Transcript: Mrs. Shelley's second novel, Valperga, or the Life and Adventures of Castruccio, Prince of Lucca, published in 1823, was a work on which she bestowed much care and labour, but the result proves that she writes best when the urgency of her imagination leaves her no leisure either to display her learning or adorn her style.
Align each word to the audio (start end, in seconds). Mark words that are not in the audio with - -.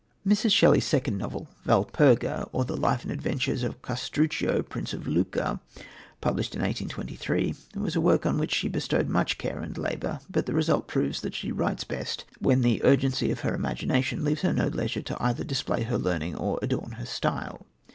Mrs. 0.25 0.51
Shelley's 0.51 0.87
second 0.87 1.19
novel, 1.19 1.47
Valperga, 1.63 2.49
or 2.51 2.65
the 2.65 2.75
Life 2.75 3.03
and 3.03 3.11
Adventures 3.11 3.61
of 3.61 3.83
Castruccio, 3.83 4.63
Prince 4.67 4.93
of 4.93 5.05
Lucca, 5.05 5.59
published 6.21 6.55
in 6.55 6.63
1823, 6.63 7.53
was 7.75 7.95
a 7.95 8.01
work 8.01 8.25
on 8.25 8.39
which 8.39 8.51
she 8.51 8.67
bestowed 8.67 9.07
much 9.07 9.37
care 9.37 9.59
and 9.59 9.77
labour, 9.77 10.19
but 10.27 10.47
the 10.47 10.55
result 10.55 10.87
proves 10.87 11.21
that 11.21 11.35
she 11.35 11.51
writes 11.51 11.83
best 11.83 12.25
when 12.39 12.61
the 12.61 12.83
urgency 12.83 13.29
of 13.29 13.41
her 13.41 13.53
imagination 13.53 14.23
leaves 14.23 14.41
her 14.41 14.53
no 14.53 14.69
leisure 14.69 15.03
either 15.19 15.43
to 15.43 15.47
display 15.47 15.83
her 15.83 15.99
learning 15.99 16.33
or 16.35 16.57
adorn 16.63 16.93
her 16.93 17.05
style. 17.05 17.67